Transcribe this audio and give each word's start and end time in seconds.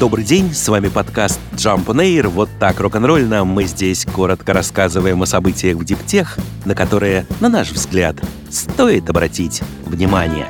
Добрый 0.00 0.24
день, 0.24 0.54
с 0.54 0.68
вами 0.68 0.86
подкаст 0.86 1.40
Jump 1.54 1.86
on 1.86 1.96
Air. 1.96 2.28
Вот 2.28 2.48
так 2.60 2.78
рок-н-ролльно 2.78 3.44
мы 3.44 3.64
здесь 3.64 4.04
коротко 4.04 4.52
рассказываем 4.52 5.20
о 5.22 5.26
событиях 5.26 5.76
в 5.76 5.84
диптех, 5.84 6.38
на 6.64 6.76
которые, 6.76 7.26
на 7.40 7.48
наш 7.48 7.72
взгляд, 7.72 8.14
стоит 8.48 9.10
обратить 9.10 9.60
внимание. 9.86 10.46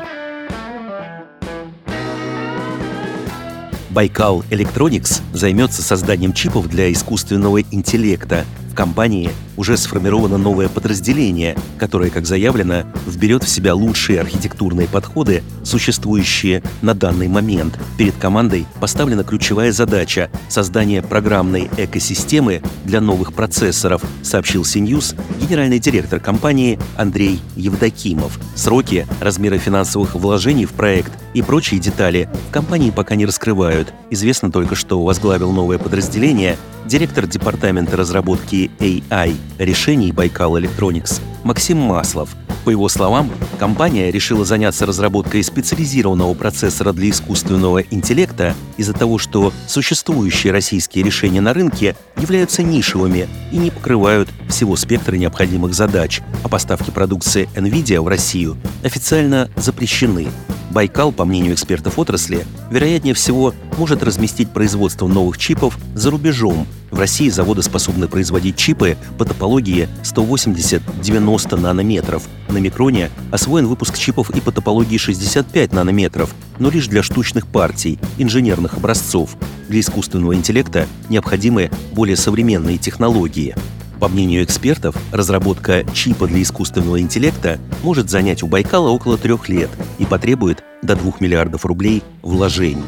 Байкал 3.89 4.45
Electronics 4.51 5.23
займется 5.33 5.81
созданием 5.81 6.35
чипов 6.35 6.69
для 6.69 6.93
искусственного 6.93 7.63
интеллекта. 7.63 8.45
В 8.71 8.75
компании 8.75 9.31
уже 9.59 9.77
сформировано 9.77 10.39
новое 10.39 10.69
подразделение, 10.69 11.59
которое, 11.79 12.09
как 12.11 12.27
заявлено, 12.27 12.85
вберет 13.07 13.43
в 13.43 13.49
себя 13.49 13.75
лучшие 13.75 14.21
архитектурные 14.21 14.87
подходы, 14.89 15.43
существующие 15.65 16.63
на 16.81 16.95
данный 16.95 17.29
момент. 17.29 17.79
Перед 17.99 18.17
командой 18.17 18.67
поставлена 18.81 19.25
ключевая 19.25 19.73
задача– 19.73 20.31
создание 20.49 21.03
программной 21.03 21.69
экосистемы 21.77 22.63
для 22.85 23.01
новых 23.01 23.33
процессоров, 23.33 24.03
сообщил 24.23 24.63
CNews 24.63 25.19
генеральный 25.41 25.81
директор 25.81 26.21
компании 26.21 26.79
Андрей 26.97 27.41
Евдокимов. 27.57 28.39
Сроки, 28.55 29.07
размеры 29.21 29.59
финансовых 29.59 30.15
вложений 30.15 30.67
в 30.67 30.73
проект 30.73 31.13
и 31.35 31.43
прочие 31.43 31.81
детали 31.81 32.29
в 32.49 32.53
компании 32.53 32.91
пока 32.91 33.17
не 33.17 33.27
раскрывают. 33.27 33.93
Известно 34.11 34.53
только, 34.53 34.77
что 34.77 35.03
возглавил 35.03 35.51
новое 35.51 35.79
подразделение 35.79 36.57
директор 36.87 37.27
департамента 37.27 37.97
разработки 37.97 38.71
AI 38.79 39.37
решений 39.59 40.13
Байкал 40.13 40.59
Electronics 40.59 41.21
Максим 41.45 41.79
Маслов. 41.79 42.37
По 42.65 42.71
его 42.71 42.89
словам, 42.89 43.31
компания 43.59 44.11
решила 44.11 44.45
заняться 44.45 44.85
разработкой 44.85 45.43
специализированного 45.43 46.35
процессора 46.35 46.93
для 46.93 47.09
искусственного 47.09 47.79
интеллекта 47.79 48.55
из-за 48.77 48.93
того, 48.93 49.17
что 49.17 49.53
существующие 49.67 50.53
российские 50.53 51.05
решения 51.05 51.41
на 51.41 51.55
рынке 51.55 51.97
являются 52.19 52.63
нишевыми 52.63 53.27
и 53.53 53.57
не 53.57 53.71
покрывают 53.71 54.29
всего 54.49 54.77
спектра 54.77 55.17
необходимых 55.17 55.73
задач, 55.73 56.21
а 56.45 56.49
поставки 56.49 56.91
продукции 56.91 57.49
NVIDIA 57.55 58.01
в 58.03 58.09
Россию 58.09 58.59
официально 58.83 59.49
запрещены. 59.57 60.29
Байкал, 60.71 61.13
по 61.13 61.25
мнению 61.25 61.55
экспертов 61.55 61.99
отрасли, 61.99 62.47
вероятнее 62.71 63.15
всего 63.15 63.55
может 63.79 64.03
разместить 64.03 64.51
производство 64.51 65.09
новых 65.09 65.39
чипов 65.39 65.79
за 65.95 66.11
рубежом. 66.11 66.67
В 66.91 66.99
России 66.99 67.29
заводы 67.29 67.63
способны 67.63 68.09
производить 68.09 68.57
чипы 68.57 68.97
по 69.19 69.25
топологии 69.25 69.89
180-90 70.03 71.61
нанометров. 71.61 72.25
На 72.49 72.59
микроне 72.59 73.11
освоен 73.31 73.67
выпуск 73.67 73.99
чипов 73.99 74.31
и 74.31 74.41
по 74.41 74.53
топологии 74.53 74.97
65 74.97 75.73
нанометров, 75.73 76.35
но 76.59 76.71
лишь 76.71 76.87
для 76.87 77.03
штучных 77.03 77.47
партий, 77.47 77.99
инженерных 78.17 78.75
образцов. 78.75 79.37
Для 79.69 79.81
искусственного 79.81 80.35
интеллекта 80.35 80.87
необходимы 81.09 81.71
более 81.93 82.17
современные 82.17 82.79
технологии. 82.79 83.55
По 84.01 84.09
мнению 84.09 84.45
экспертов, 84.45 84.95
разработка 85.13 85.85
чипа 85.93 86.27
для 86.27 86.43
искусственного 86.43 87.01
интеллекта 87.01 87.59
может 87.83 88.11
занять 88.11 88.43
у 88.43 88.47
Байкала 88.47 88.91
около 88.91 89.19
трех 89.19 89.49
лет 89.49 89.71
и 89.99 90.05
потребует 90.05 90.63
до 90.83 90.95
2 90.95 91.15
миллиардов 91.21 91.67
рублей 91.67 92.03
вложений. 92.23 92.85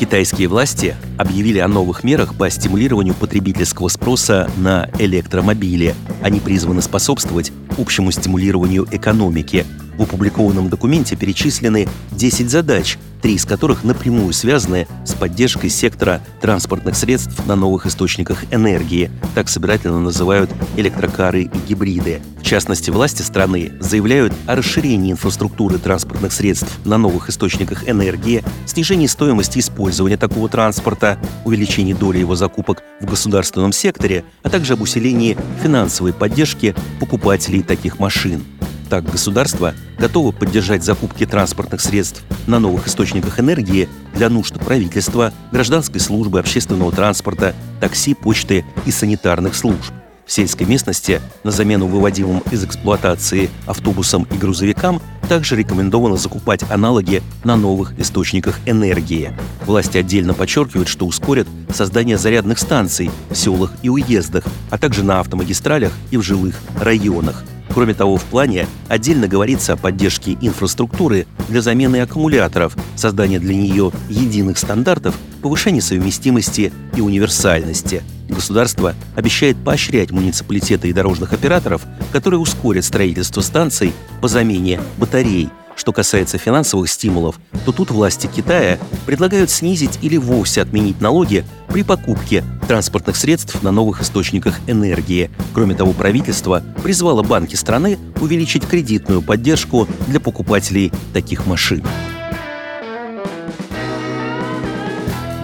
Китайские 0.00 0.48
власти 0.48 0.96
объявили 1.16 1.58
о 1.58 1.68
новых 1.68 2.02
мерах 2.02 2.34
по 2.34 2.50
стимулированию 2.50 3.14
потребительского 3.14 3.86
спроса 3.88 4.50
на 4.56 4.88
электромобили. 4.98 5.94
Они 6.22 6.40
призваны 6.40 6.82
способствовать 6.82 7.52
общему 7.78 8.10
стимулированию 8.10 8.88
экономики. 8.90 9.64
В 10.02 10.04
опубликованном 10.04 10.68
документе 10.68 11.14
перечислены 11.14 11.86
10 12.10 12.50
задач, 12.50 12.98
три 13.20 13.34
из 13.34 13.44
которых 13.44 13.84
напрямую 13.84 14.32
связаны 14.32 14.88
с 15.04 15.12
поддержкой 15.12 15.70
сектора 15.70 16.20
транспортных 16.40 16.96
средств 16.96 17.46
на 17.46 17.54
новых 17.54 17.86
источниках 17.86 18.52
энергии. 18.52 19.12
Так 19.36 19.48
собирательно 19.48 20.00
называют 20.00 20.50
электрокары 20.76 21.42
и 21.42 21.50
гибриды. 21.68 22.20
В 22.40 22.42
частности, 22.42 22.90
власти 22.90 23.22
страны 23.22 23.74
заявляют 23.78 24.32
о 24.48 24.56
расширении 24.56 25.12
инфраструктуры 25.12 25.78
транспортных 25.78 26.32
средств 26.32 26.80
на 26.84 26.98
новых 26.98 27.28
источниках 27.28 27.88
энергии, 27.88 28.42
снижении 28.66 29.06
стоимости 29.06 29.60
использования 29.60 30.16
такого 30.16 30.48
транспорта, 30.48 31.16
увеличении 31.44 31.92
доли 31.92 32.18
его 32.18 32.34
закупок 32.34 32.82
в 33.00 33.04
государственном 33.04 33.70
секторе, 33.70 34.24
а 34.42 34.50
также 34.50 34.72
об 34.72 34.80
усилении 34.80 35.38
финансовой 35.62 36.12
поддержки 36.12 36.74
покупателей 36.98 37.62
таких 37.62 38.00
машин. 38.00 38.42
Так, 38.92 39.10
государство 39.10 39.72
готово 39.98 40.32
поддержать 40.32 40.84
закупки 40.84 41.24
транспортных 41.24 41.80
средств 41.80 42.22
на 42.46 42.58
новых 42.58 42.88
источниках 42.88 43.40
энергии 43.40 43.88
для 44.14 44.28
нужд 44.28 44.60
правительства, 44.60 45.32
гражданской 45.50 45.98
службы, 45.98 46.38
общественного 46.38 46.92
транспорта, 46.92 47.54
такси, 47.80 48.12
почты 48.12 48.66
и 48.84 48.90
санитарных 48.90 49.54
служб. 49.54 49.80
В 50.26 50.30
сельской 50.30 50.66
местности 50.66 51.22
на 51.42 51.50
замену 51.50 51.86
выводимым 51.86 52.42
из 52.50 52.64
эксплуатации 52.64 53.48
автобусам 53.66 54.24
и 54.30 54.36
грузовикам 54.36 55.00
также 55.26 55.56
рекомендовано 55.56 56.18
закупать 56.18 56.62
аналоги 56.70 57.22
на 57.44 57.56
новых 57.56 57.98
источниках 57.98 58.58
энергии. 58.66 59.32
Власти 59.64 59.96
отдельно 59.96 60.34
подчеркивают, 60.34 60.88
что 60.88 61.06
ускорят 61.06 61.48
создание 61.72 62.18
зарядных 62.18 62.58
станций 62.58 63.10
в 63.30 63.36
селах 63.36 63.72
и 63.80 63.88
уездах, 63.88 64.44
а 64.68 64.76
также 64.76 65.02
на 65.02 65.20
автомагистралях 65.20 65.92
и 66.10 66.18
в 66.18 66.22
жилых 66.22 66.60
районах. 66.78 67.42
Кроме 67.74 67.94
того, 67.94 68.16
в 68.16 68.24
плане 68.24 68.66
отдельно 68.88 69.28
говорится 69.28 69.72
о 69.72 69.76
поддержке 69.76 70.36
инфраструктуры 70.40 71.26
для 71.48 71.62
замены 71.62 72.02
аккумуляторов, 72.02 72.76
создания 72.96 73.38
для 73.38 73.54
нее 73.54 73.92
единых 74.08 74.58
стандартов, 74.58 75.14
повышения 75.40 75.80
совместимости 75.80 76.72
и 76.94 77.00
универсальности. 77.00 78.02
Государство 78.28 78.94
обещает 79.16 79.56
поощрять 79.56 80.10
муниципалитеты 80.10 80.88
и 80.88 80.92
дорожных 80.92 81.32
операторов, 81.32 81.82
которые 82.12 82.40
ускорят 82.40 82.84
строительство 82.84 83.40
станций 83.40 83.92
по 84.20 84.28
замене 84.28 84.80
батарей– 84.98 85.48
что 85.74 85.92
касается 85.92 86.38
финансовых 86.38 86.88
стимулов, 86.90 87.40
то 87.64 87.72
тут 87.72 87.90
власти 87.90 88.28
Китая 88.28 88.78
предлагают 89.06 89.50
снизить 89.50 89.98
или 90.02 90.16
вовсе 90.16 90.62
отменить 90.62 91.00
налоги 91.00 91.44
при 91.68 91.82
покупке 91.82 92.44
транспортных 92.72 93.16
средств 93.16 93.62
на 93.62 93.70
новых 93.70 94.00
источниках 94.00 94.58
энергии. 94.66 95.30
Кроме 95.52 95.74
того, 95.74 95.92
правительство 95.92 96.64
призвало 96.82 97.22
банки 97.22 97.54
страны 97.54 97.98
увеличить 98.18 98.66
кредитную 98.66 99.20
поддержку 99.20 99.86
для 100.06 100.20
покупателей 100.20 100.90
таких 101.12 101.44
машин. 101.44 101.84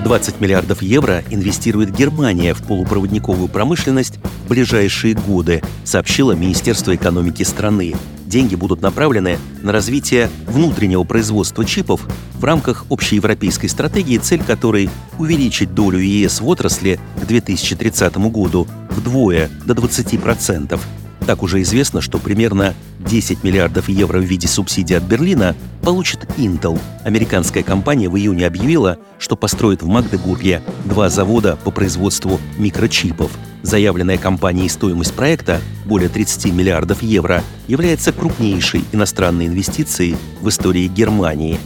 20 0.09 0.41
миллиардов 0.41 0.81
евро 0.81 1.23
инвестирует 1.29 1.95
Германия 1.95 2.55
в 2.55 2.63
полупроводниковую 2.63 3.47
промышленность 3.47 4.15
в 4.47 4.49
ближайшие 4.49 5.13
годы, 5.13 5.63
сообщило 5.85 6.33
Министерство 6.33 6.97
экономики 6.97 7.43
страны 7.43 7.95
деньги 8.25 8.55
будут 8.55 8.81
направлены 8.81 9.39
на 9.63 9.71
развитие 9.71 10.31
внутреннего 10.47 11.05
производства 11.05 11.63
чипов 11.63 12.07
в 12.39 12.43
рамках 12.43 12.87
общеевропейской 12.89 13.69
стратегии, 13.69 14.17
цель 14.17 14.43
которой– 14.43 14.89
увеличить 15.19 15.75
долю 15.75 15.99
ЕС 15.99 16.41
в 16.41 16.49
отрасли 16.49 16.99
к 17.21 17.27
2030 17.27 18.17
году 18.31 18.67
вдвое 18.89 19.51
до 19.67 19.75
20%. 19.75 20.81
Так 21.29 21.43
уже 21.43 21.61
известно, 21.61 22.01
что 22.01 22.19
примерно 22.19 22.75
10 23.01 23.45
миллиардов 23.45 23.91
евро 23.91 24.19
в 24.19 24.23
виде 24.23 24.49
субсидий 24.49 24.97
от 24.97 25.03
Берлина 25.03 25.55
получит 25.83 26.25
Intel. 26.39 26.81
Американская 27.05 27.63
компания 27.63 28.09
в 28.09 28.17
июне 28.17 28.47
объявила, 28.47 28.97
что 29.19 29.37
построит 29.37 29.83
в 29.83 29.87
Магдебурге 29.87 30.63
два 30.87 31.11
завода 31.11 31.59
по 31.65 31.71
производству 31.71 32.41
микрочипов. 32.57 33.31
Заявленная 33.61 34.17
компанией 34.17 34.71
стоимость 34.71 35.13
проекта, 35.13 35.61
более 35.85 36.09
30 36.09 36.47
миллиардов 36.55 37.03
евро, 37.03 37.45
является 37.67 38.11
крупнейшей 38.11 38.87
иностранной 38.93 39.49
инвестицией 39.49 40.17
в 40.41 40.49
истории 40.49 40.87
Германии. 40.87 41.61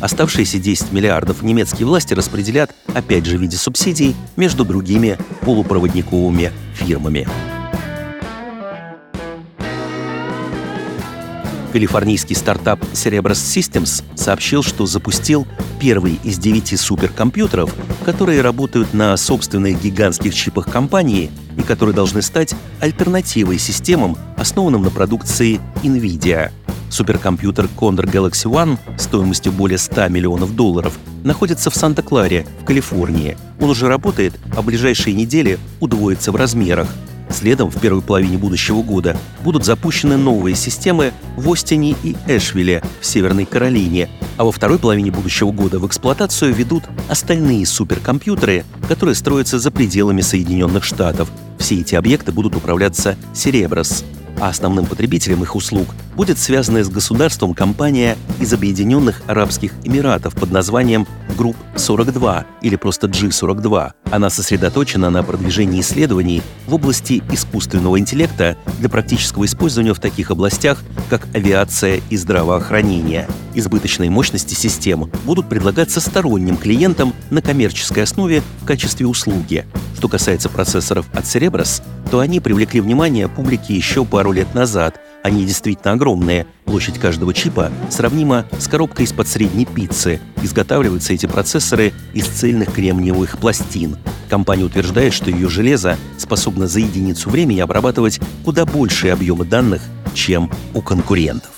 Оставшиеся 0.00 0.60
10 0.60 0.92
миллиардов 0.92 1.42
немецкие 1.42 1.88
власти 1.88 2.14
распределят, 2.14 2.70
опять 2.94 3.26
же 3.26 3.36
в 3.36 3.40
виде 3.40 3.56
субсидий, 3.56 4.14
между 4.36 4.64
другими 4.64 5.18
полупроводниковыми 5.40 6.52
фирмами. 6.74 7.26
Калифорнийский 11.72 12.34
стартап 12.34 12.80
Cerebras 12.92 13.32
Systems 13.32 14.02
сообщил, 14.14 14.62
что 14.62 14.86
запустил 14.86 15.46
первый 15.80 16.18
из 16.24 16.38
девяти 16.38 16.76
суперкомпьютеров, 16.76 17.74
которые 18.04 18.40
работают 18.40 18.94
на 18.94 19.16
собственных 19.16 19.82
гигантских 19.82 20.34
чипах 20.34 20.70
компании 20.70 21.30
и 21.56 21.62
которые 21.62 21.94
должны 21.94 22.22
стать 22.22 22.54
альтернативой 22.80 23.58
системам, 23.58 24.16
основанным 24.36 24.82
на 24.82 24.90
продукции 24.90 25.60
NVIDIA. 25.82 26.50
Суперкомпьютер 26.90 27.68
Condor 27.76 28.10
Galaxy 28.10 28.50
One 28.50 28.78
стоимостью 28.98 29.52
более 29.52 29.78
100 29.78 30.08
миллионов 30.08 30.56
долларов 30.56 30.98
находится 31.22 31.70
в 31.70 31.74
Санта-Кларе, 31.74 32.46
в 32.62 32.64
Калифорнии. 32.64 33.36
Он 33.60 33.70
уже 33.70 33.88
работает, 33.88 34.34
а 34.56 34.62
в 34.62 34.64
ближайшие 34.64 35.14
недели 35.14 35.58
удвоится 35.80 36.32
в 36.32 36.36
размерах. 36.36 36.88
Следом, 37.30 37.70
в 37.70 37.80
первой 37.80 38.02
половине 38.02 38.38
будущего 38.38 38.82
года, 38.82 39.16
будут 39.42 39.64
запущены 39.64 40.16
новые 40.16 40.56
системы 40.56 41.12
в 41.36 41.50
Остине 41.52 41.94
и 42.02 42.16
Эшвилле 42.26 42.82
в 43.00 43.06
Северной 43.06 43.44
Каролине, 43.44 44.08
а 44.36 44.44
во 44.44 44.52
второй 44.52 44.78
половине 44.78 45.10
будущего 45.10 45.52
года 45.52 45.78
в 45.78 45.86
эксплуатацию 45.86 46.54
ведут 46.54 46.84
остальные 47.08 47.66
суперкомпьютеры, 47.66 48.64
которые 48.88 49.14
строятся 49.14 49.58
за 49.58 49.70
пределами 49.70 50.20
Соединенных 50.20 50.84
Штатов. 50.84 51.30
Все 51.58 51.80
эти 51.80 51.94
объекты 51.94 52.32
будут 52.32 52.56
управляться 52.56 53.16
Cerebras 53.34 54.04
а 54.40 54.48
основным 54.48 54.86
потребителем 54.86 55.42
их 55.42 55.54
услуг 55.54 55.88
будет 56.18 56.36
связанная 56.40 56.82
с 56.82 56.88
государством 56.88 57.54
компания 57.54 58.18
из 58.40 58.52
Объединенных 58.52 59.22
Арабских 59.28 59.72
Эмиратов 59.84 60.34
под 60.34 60.50
названием 60.50 61.06
Group 61.38 61.54
42 61.76 62.44
или 62.60 62.74
просто 62.74 63.06
G42. 63.06 63.92
Она 64.10 64.28
сосредоточена 64.28 65.10
на 65.10 65.22
продвижении 65.22 65.80
исследований 65.80 66.42
в 66.66 66.74
области 66.74 67.22
искусственного 67.30 68.00
интеллекта 68.00 68.56
для 68.80 68.88
практического 68.88 69.44
использования 69.44 69.94
в 69.94 70.00
таких 70.00 70.32
областях, 70.32 70.82
как 71.08 71.28
авиация 71.34 72.00
и 72.10 72.16
здравоохранение. 72.16 73.28
Избыточные 73.54 74.10
мощности 74.10 74.54
систем 74.54 75.12
будут 75.24 75.48
предлагаться 75.48 76.00
сторонним 76.00 76.56
клиентам 76.56 77.14
на 77.30 77.42
коммерческой 77.42 78.02
основе 78.02 78.42
в 78.60 78.66
качестве 78.66 79.06
услуги. 79.06 79.66
Что 79.96 80.08
касается 80.08 80.48
процессоров 80.48 81.06
от 81.12 81.24
Cerebras, 81.24 81.80
то 82.10 82.18
они 82.18 82.40
привлекли 82.40 82.80
внимание 82.80 83.28
публики 83.28 83.70
еще 83.70 84.04
пару 84.04 84.32
лет 84.32 84.52
назад. 84.52 85.00
Они 85.22 85.44
действительно 85.44 85.92
огромные. 85.92 86.07
Площадь 86.64 86.98
каждого 86.98 87.34
чипа 87.34 87.70
сравнима 87.90 88.46
с 88.58 88.68
коробкой 88.68 89.04
из-под 89.04 89.28
средней 89.28 89.66
пиццы. 89.66 90.20
Изготавливаются 90.42 91.12
эти 91.12 91.26
процессоры 91.26 91.92
из 92.14 92.26
цельных 92.26 92.72
кремниевых 92.72 93.38
пластин. 93.38 93.96
Компания 94.28 94.64
утверждает, 94.64 95.12
что 95.12 95.30
ее 95.30 95.48
железо 95.48 95.96
способно 96.16 96.66
за 96.66 96.80
единицу 96.80 97.30
времени 97.30 97.60
обрабатывать 97.60 98.20
куда 98.44 98.64
большие 98.66 99.12
объемы 99.12 99.44
данных, 99.44 99.82
чем 100.14 100.50
у 100.74 100.82
конкурентов. 100.82 101.50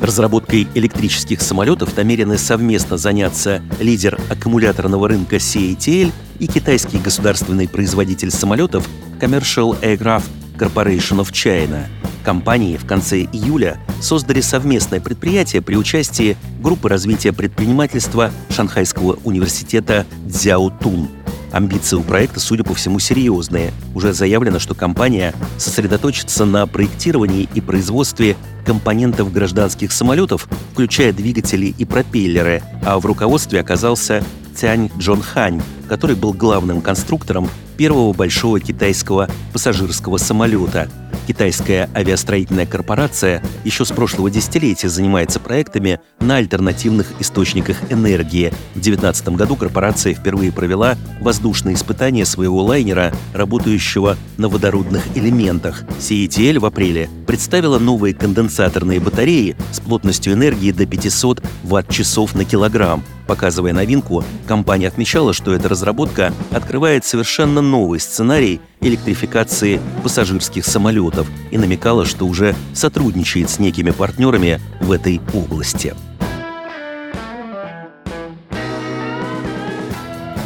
Разработкой 0.00 0.68
электрических 0.74 1.40
самолетов 1.40 1.96
намерены 1.96 2.38
совместно 2.38 2.96
заняться 2.96 3.62
лидер 3.80 4.20
аккумуляторного 4.30 5.08
рынка 5.08 5.36
CATL 5.36 6.12
и 6.38 6.46
китайский 6.46 6.98
государственный 6.98 7.68
производитель 7.68 8.30
самолетов 8.30 8.88
Commercial 9.20 9.80
Aircraft 9.80 10.45
Corporation 10.58 11.18
of 11.18 11.30
China. 11.32 11.86
Компании 12.24 12.76
в 12.76 12.86
конце 12.86 13.20
июля 13.20 13.78
создали 14.00 14.40
совместное 14.40 15.00
предприятие 15.00 15.62
при 15.62 15.76
участии 15.76 16.36
группы 16.60 16.88
развития 16.88 17.32
предпринимательства 17.32 18.30
Шанхайского 18.50 19.18
университета 19.24 20.06
Цзяотун– 20.28 21.08
Амбиции 21.56 21.96
у 21.96 22.02
проекта, 22.02 22.38
судя 22.38 22.64
по 22.64 22.74
всему, 22.74 22.98
серьезные. 22.98 23.72
Уже 23.94 24.12
заявлено, 24.12 24.58
что 24.58 24.74
компания 24.74 25.34
сосредоточится 25.56 26.44
на 26.44 26.66
проектировании 26.66 27.48
и 27.54 27.60
производстве 27.60 28.36
компонентов 28.64 29.32
гражданских 29.32 29.92
самолетов, 29.92 30.48
включая 30.72 31.12
двигатели 31.12 31.66
и 31.66 31.84
пропеллеры, 31.84 32.62
а 32.84 32.98
в 32.98 33.06
руководстве 33.06 33.60
оказался 33.60 34.22
Тянь 34.54 34.90
Джон 34.98 35.22
Хань, 35.22 35.62
который 35.88 36.16
был 36.16 36.32
главным 36.32 36.82
конструктором 36.82 37.48
первого 37.76 38.12
большого 38.12 38.60
китайского 38.60 39.28
пассажирского 39.52 40.18
самолета– 40.18 40.88
Китайская 41.26 41.90
авиастроительная 41.92 42.66
корпорация 42.66 43.42
еще 43.64 43.84
с 43.84 43.90
прошлого 43.90 44.30
десятилетия 44.30 44.88
занимается 44.88 45.40
проектами 45.40 45.98
на 46.20 46.36
альтернативных 46.36 47.20
источниках 47.20 47.78
энергии. 47.90 48.52
В 48.74 48.80
2019 48.80 49.30
году 49.30 49.56
корпорация 49.56 50.14
впервые 50.14 50.52
провела 50.52 50.96
воздушные 51.20 51.74
испытания 51.74 52.24
своего 52.24 52.62
лайнера, 52.62 53.12
работающего 53.34 54.16
на 54.36 54.48
водородных 54.48 55.04
элементах. 55.16 55.82
CETL 55.98 56.60
в 56.60 56.64
апреле 56.64 57.10
представила 57.26 57.80
новые 57.80 58.14
конденсаторные 58.14 59.00
батареи 59.00 59.56
с 59.72 59.80
плотностью 59.80 60.32
энергии 60.32 60.70
до 60.70 60.86
500 60.86 61.42
ватт-часов 61.64 62.36
на 62.36 62.44
килограмм. 62.44 63.02
Показывая 63.26 63.72
новинку, 63.72 64.24
компания 64.46 64.86
отмечала, 64.86 65.32
что 65.32 65.52
эта 65.52 65.68
разработка 65.68 66.32
открывает 66.52 67.04
совершенно 67.04 67.60
новый 67.60 67.98
сценарий 67.98 68.60
электрификации 68.80 69.80
пассажирских 70.02 70.64
самолетов 70.64 71.26
и 71.50 71.58
намекала, 71.58 72.06
что 72.06 72.26
уже 72.26 72.54
сотрудничает 72.72 73.50
с 73.50 73.58
некими 73.58 73.90
партнерами 73.90 74.60
в 74.80 74.92
этой 74.92 75.20
области. 75.34 75.94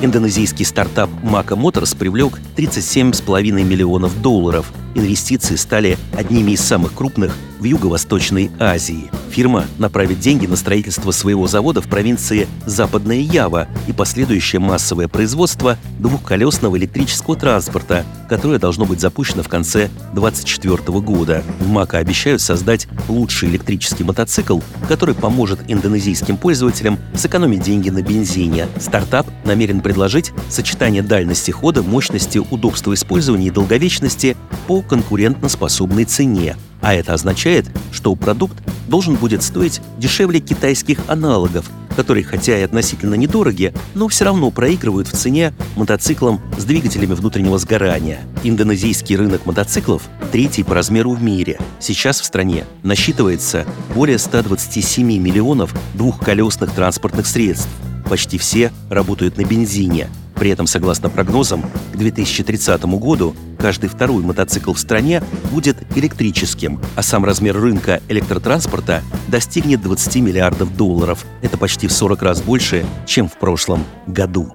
Индонезийский 0.02 0.64
стартап 0.64 1.10
Maca 1.22 1.60
Motors 1.60 1.94
привлек 1.94 2.40
37,5 2.56 3.50
миллионов 3.62 4.22
долларов. 4.22 4.72
Инвестиции 4.94 5.56
стали 5.56 5.98
одними 6.16 6.52
из 6.52 6.60
самых 6.60 6.94
крупных 6.94 7.36
в 7.60 7.64
Юго-Восточной 7.64 8.50
Азии. 8.58 9.10
Фирма 9.30 9.66
направит 9.78 10.18
деньги 10.18 10.46
на 10.46 10.56
строительство 10.56 11.10
своего 11.12 11.46
завода 11.46 11.80
в 11.80 11.88
провинции 11.88 12.48
Западная 12.66 13.18
Ява 13.18 13.68
и 13.86 13.92
последующее 13.92 14.60
массовое 14.60 15.08
производство 15.08 15.76
двухколесного 15.98 16.76
электрического 16.78 17.36
транспорта, 17.36 18.04
которое 18.28 18.58
должно 18.58 18.86
быть 18.86 19.00
запущено 19.00 19.42
в 19.42 19.48
конце 19.48 19.88
2024 20.14 21.00
года. 21.00 21.44
В 21.60 21.68
МАКа 21.68 21.98
обещают 21.98 22.40
создать 22.40 22.88
лучший 23.08 23.50
электрический 23.50 24.04
мотоцикл, 24.04 24.60
который 24.88 25.14
поможет 25.14 25.60
индонезийским 25.68 26.36
пользователям 26.36 26.98
сэкономить 27.14 27.62
деньги 27.62 27.90
на 27.90 28.02
бензине. 28.02 28.66
Стартап 28.80 29.26
намерен 29.44 29.80
предложить 29.80 30.32
сочетание 30.48 31.02
дальности 31.02 31.50
хода, 31.50 31.82
мощности, 31.82 32.38
удобства 32.38 32.94
использования 32.94 33.48
и 33.48 33.50
долговечности 33.50 34.36
по 34.66 34.79
конкурентоспособной 34.82 36.04
цене. 36.04 36.56
А 36.80 36.94
это 36.94 37.14
означает, 37.14 37.66
что 37.92 38.14
продукт 38.14 38.56
должен 38.88 39.14
будет 39.14 39.42
стоить 39.42 39.80
дешевле 39.98 40.40
китайских 40.40 40.98
аналогов, 41.08 41.70
которые 41.96 42.24
хотя 42.24 42.58
и 42.58 42.62
относительно 42.62 43.14
недороги, 43.14 43.74
но 43.94 44.08
все 44.08 44.24
равно 44.24 44.50
проигрывают 44.50 45.08
в 45.08 45.12
цене 45.12 45.52
мотоциклам 45.76 46.40
с 46.56 46.64
двигателями 46.64 47.14
внутреннего 47.14 47.58
сгорания. 47.58 48.20
Индонезийский 48.42 49.16
рынок 49.16 49.46
мотоциклов 49.46 50.02
третий 50.32 50.62
по 50.62 50.74
размеру 50.74 51.12
в 51.12 51.22
мире. 51.22 51.58
Сейчас 51.78 52.20
в 52.20 52.24
стране 52.24 52.64
насчитывается 52.82 53.66
более 53.94 54.18
127 54.18 55.06
миллионов 55.18 55.74
двухколесных 55.94 56.72
транспортных 56.72 57.26
средств. 57.26 57.68
Почти 58.08 58.38
все 58.38 58.72
работают 58.88 59.36
на 59.36 59.44
бензине– 59.44 60.08
при 60.40 60.50
этом, 60.50 60.66
согласно 60.66 61.10
прогнозам, 61.10 61.62
к 61.92 61.96
2030 61.96 62.82
году 62.84 63.36
каждый 63.58 63.90
второй 63.90 64.22
мотоцикл 64.22 64.72
в 64.72 64.80
стране 64.80 65.22
будет 65.52 65.76
электрическим, 65.94 66.80
а 66.96 67.02
сам 67.02 67.26
размер 67.26 67.60
рынка 67.60 68.00
электротранспорта 68.08 69.02
достигнет 69.28 69.82
20 69.82 70.16
миллиардов 70.16 70.74
долларов. 70.74 71.26
Это 71.42 71.58
почти 71.58 71.88
в 71.88 71.92
40 71.92 72.22
раз 72.22 72.40
больше, 72.40 72.86
чем 73.04 73.28
в 73.28 73.34
прошлом 73.34 73.84
году. 74.06 74.54